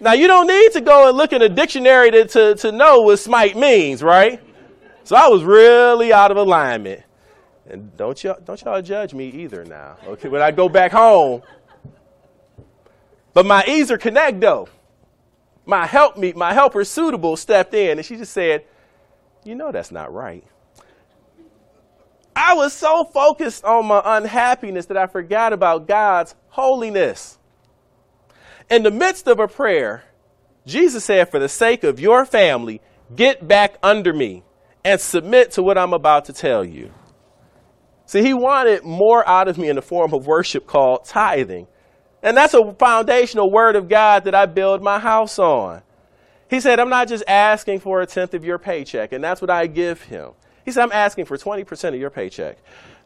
[0.00, 3.00] Now, you don't need to go and look in a dictionary to, to, to know
[3.00, 4.40] what smite means, right?
[5.10, 7.02] So I was really out of alignment.
[7.68, 11.42] And don't y'all, don't y'all judge me either now, okay, when I go back home.
[13.34, 14.68] But my ezer kenegdo, though,
[15.66, 18.64] my help me, my helper suitable stepped in and she just said,
[19.42, 20.44] You know that's not right.
[22.36, 27.36] I was so focused on my unhappiness that I forgot about God's holiness.
[28.70, 30.04] In the midst of a prayer,
[30.66, 32.80] Jesus said, For the sake of your family,
[33.16, 34.44] get back under me
[34.84, 36.92] and submit to what I'm about to tell you.
[38.06, 41.68] See, he wanted more out of me in the form of worship called tithing.
[42.22, 45.82] And that's a foundational word of God that I build my house on.
[46.48, 49.50] He said, I'm not just asking for a tenth of your paycheck, and that's what
[49.50, 50.32] I give him.
[50.64, 52.58] He said, I'm asking for 20% of your paycheck.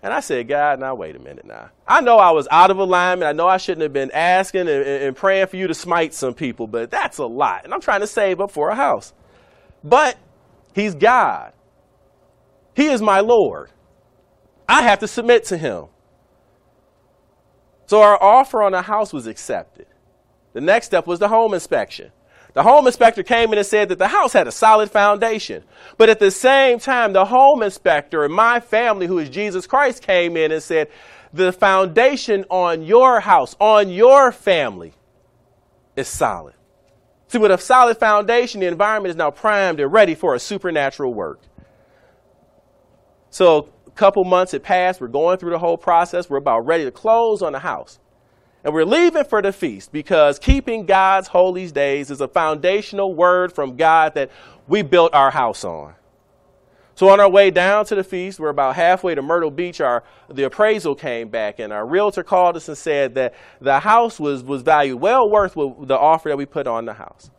[0.03, 1.71] And I said, God, now wait a minute now.
[1.87, 3.29] I know I was out of alignment.
[3.29, 6.35] I know I shouldn't have been asking and, and praying for you to smite some
[6.35, 7.65] people, but that's a lot.
[7.65, 9.13] And I'm trying to save up for a house.
[9.83, 10.17] But
[10.75, 11.53] he's God.
[12.75, 13.71] He is my Lord.
[14.69, 15.87] I have to submit to him.
[17.87, 19.87] So our offer on the house was accepted.
[20.55, 22.13] The next step was the home inspection.
[22.55, 25.65] The home inspector came in and said that the house had a solid foundation.
[25.99, 30.03] But at the same time, the home inspector and my family, who is Jesus Christ,
[30.03, 30.89] came in and said,
[31.33, 34.95] the foundation on your house, on your family,
[35.97, 36.55] is solid.
[37.27, 41.13] See, with a solid foundation, the environment is now primed and ready for a supernatural
[41.13, 41.41] work.
[43.35, 45.01] So a couple months had passed.
[45.01, 46.31] We're going through the whole process.
[46.31, 47.99] We're about ready to close on the house.
[48.63, 53.53] And we're leaving for the feast because keeping God's holy days is a foundational word
[53.53, 54.31] from God that
[54.69, 55.95] we built our house on.
[56.95, 59.81] So on our way down to the feast, we're about halfway to Myrtle Beach.
[59.81, 64.21] Our the appraisal came back, and our realtor called us and said that the house
[64.21, 67.33] was was valued well worth the offer that we put on the house.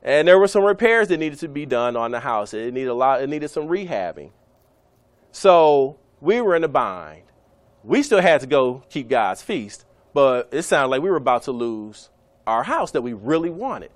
[0.00, 2.54] And there were some repairs that needed to be done on the house.
[2.54, 3.20] It needed a lot.
[3.20, 4.30] It needed some rehabbing.
[5.38, 7.22] So we were in a bind.
[7.84, 11.44] We still had to go keep God's feast, but it sounded like we were about
[11.44, 12.10] to lose
[12.44, 13.92] our house that we really wanted.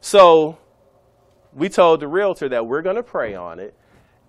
[0.00, 0.58] So
[1.52, 3.76] we told the realtor that we're going to pray on it.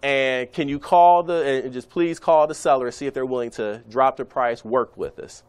[0.04, 3.26] And can you call the, and just please call the seller and see if they're
[3.26, 5.42] willing to drop the price, work with us.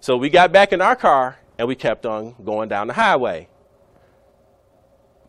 [0.00, 3.48] So we got back in our car and we kept on going down the highway.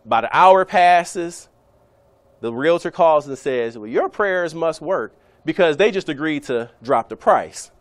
[0.05, 1.49] About an hour passes
[2.41, 5.13] the realtor calls and says, Well, your prayers must work
[5.45, 7.71] because they just agreed to drop the price.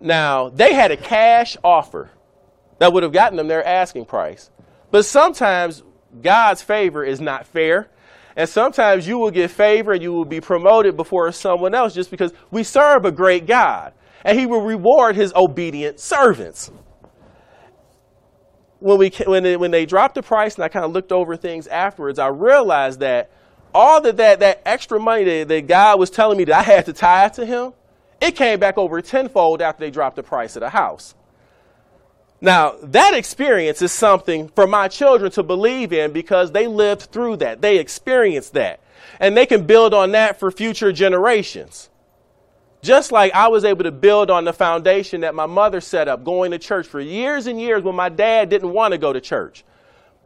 [0.00, 2.10] Now, they had a cash offer
[2.78, 4.50] that would have gotten them their asking price.
[4.90, 5.82] But sometimes
[6.20, 7.90] God's favor is not fair.
[8.36, 12.10] And sometimes you will get favor and you will be promoted before someone else just
[12.10, 13.92] because we serve a great God.
[14.24, 16.70] And he will reward his obedient servants.
[18.84, 21.38] When, we, when, they, when they dropped the price and I kind of looked over
[21.38, 23.30] things afterwards, I realized that
[23.74, 26.84] all that, that, that extra money that, that God was telling me that I had
[26.84, 27.72] to tithe to him,
[28.20, 31.14] it came back over tenfold after they dropped the price of the house.
[32.42, 37.36] Now, that experience is something for my children to believe in because they lived through
[37.36, 37.62] that.
[37.62, 38.80] They experienced that.
[39.18, 41.88] And they can build on that for future generations.
[42.84, 46.22] Just like I was able to build on the foundation that my mother set up
[46.22, 49.22] going to church for years and years when my dad didn't want to go to
[49.22, 49.64] church.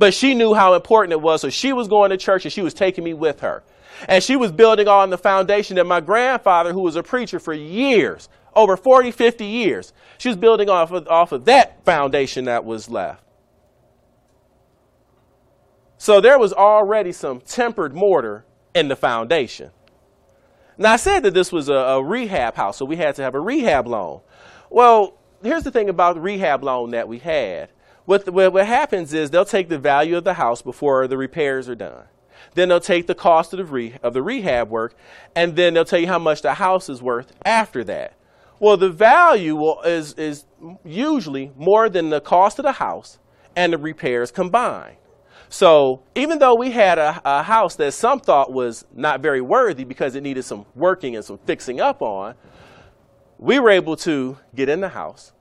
[0.01, 2.61] But she knew how important it was, so she was going to church and she
[2.61, 3.63] was taking me with her.
[4.09, 7.53] And she was building on the foundation that my grandfather, who was a preacher for
[7.53, 12.65] years, over 40, 50 years, she was building off of, off of that foundation that
[12.65, 13.23] was left.
[15.97, 18.45] So there was already some tempered mortar
[18.75, 19.71] in the foundation.
[20.79, 23.35] Now, I said that this was a, a, rehab house, so we had to have
[23.35, 24.21] a rehab loan.
[24.71, 27.71] Well, here's the thing about the rehab loan that we had
[28.09, 31.69] what, the, what happens is they'll take the value of the house before the repairs
[31.69, 32.05] are done.
[32.55, 34.95] Then they'll take the cost of the, re, of the rehab work,
[35.37, 38.15] and then they'll tell you how much the house is worth after that.
[38.61, 40.47] Well, the value will, is, is
[40.87, 43.19] usually more than the cost of the house
[43.55, 44.97] and the repairs combined.
[45.49, 49.85] So even though we had a, a, house that some thought was not very worthy
[49.85, 52.35] because it needed some working and some fixing up on,
[53.39, 55.33] we were able to get in the house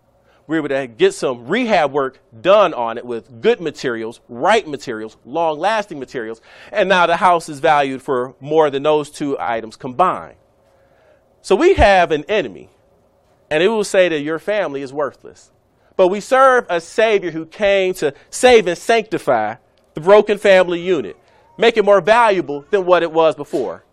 [0.48, 4.66] we were able to get some rehab work done on it with good materials, right
[4.66, 6.42] materials, long lasting materials,
[6.72, 10.38] and now the house is valued for more than those two items combined.
[11.42, 12.70] So we have an enemy,
[13.52, 15.52] and it will say that your family is worthless.
[15.98, 19.56] But we serve a Savior who came to save and sanctify
[19.98, 21.18] the broken family unit,
[21.58, 23.84] make it more valuable than what it was before.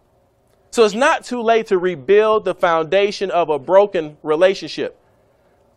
[0.70, 4.98] So it's not too late to rebuild the foundation of a broken relationship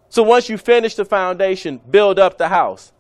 [0.09, 2.91] so once you finish the foundation, build up the house.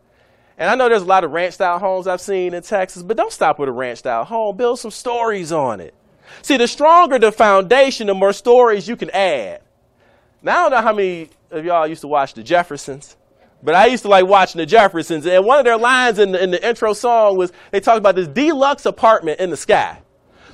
[0.57, 3.15] And I know there's a lot of ranch style homes I've seen in Texas, but
[3.15, 4.57] don't stop with a ranch style home.
[4.57, 5.93] Build some stories on it.
[6.41, 9.61] See, the stronger the foundation, the more stories you can add.
[10.41, 13.15] Now, I don't know how many of y'all used to watch The Jeffersons,
[13.63, 15.25] but I used to like watching The Jeffersons.
[15.25, 18.15] And one of their lines in the, in the intro song was they talked about
[18.15, 20.01] this deluxe apartment in the sky.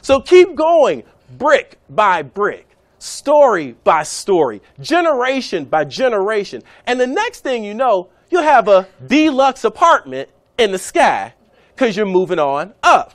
[0.02, 1.04] So keep going,
[1.38, 2.74] brick by brick
[3.04, 6.64] story by story, generation by generation.
[6.88, 11.34] And the next thing you know, you'll have a deluxe apartment in the sky
[11.76, 13.14] because you're moving on up.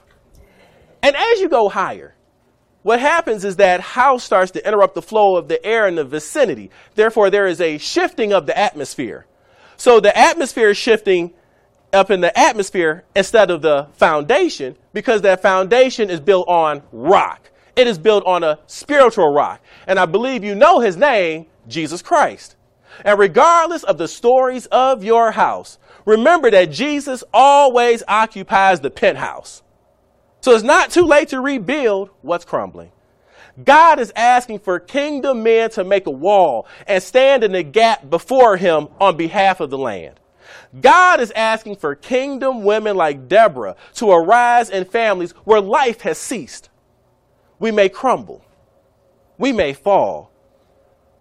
[1.03, 2.15] And as you go higher,
[2.83, 6.05] what happens is that house starts to interrupt the flow of the air in the
[6.05, 6.71] vicinity.
[6.95, 9.27] Therefore, there is a shifting of the atmosphere.
[9.79, 11.33] So the atmosphere is shifting
[11.93, 17.51] up in the atmosphere instead of the foundation because that foundation is built on rock.
[17.77, 19.63] It is built on a spiritual rock.
[19.87, 22.57] And I believe you know his name, Jesus Christ.
[23.05, 29.63] And regardless of the stories of your house, remember that Jesus always occupies the penthouse.
[30.41, 32.91] So it's not too late to rebuild what's crumbling.
[33.65, 38.09] God is asking for kingdom men to make a wall and stand in the gap
[38.09, 40.21] before him on behalf of the land.
[40.81, 46.19] God is asking for kingdom women like Deborah to arise in families where life has
[46.19, 46.69] ceased
[47.59, 48.45] we may crumble,
[49.37, 50.31] we may fall.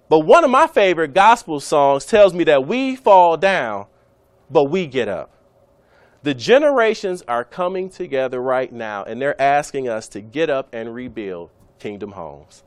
[0.10, 3.88] But one of my favorite gospel songs tells me that we fall down,
[4.50, 5.32] but we get up.
[6.24, 10.94] The generations are coming together right now, and they're asking us to get up and
[10.94, 12.63] rebuild kingdom homes.